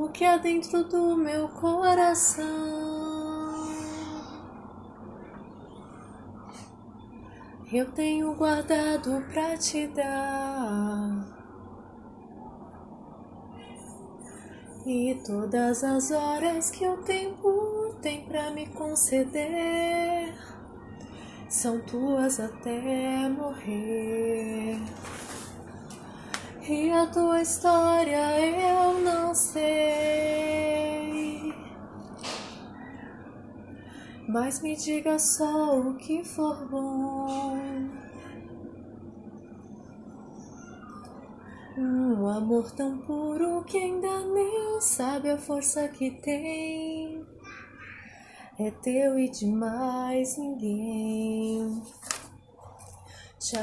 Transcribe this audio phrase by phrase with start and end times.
[0.00, 2.48] o que há dentro do meu coração.
[7.70, 11.38] Eu tenho guardado pra te dar.
[14.86, 20.34] E todas as horas que o tempo tem pra me conceder
[21.46, 24.80] são tuas até morrer.
[26.70, 29.59] E a tua história eu não sei.
[34.32, 37.26] Mas me diga só o que for bom.
[41.76, 47.26] Um amor tão puro que ainda nem sabe a força que tem.
[48.56, 51.82] É teu e de mais ninguém.
[53.40, 53.60] Tchau.